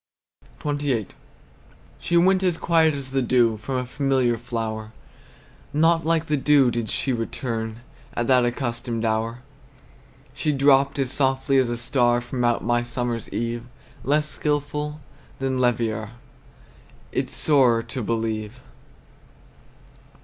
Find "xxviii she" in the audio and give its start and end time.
0.65-2.17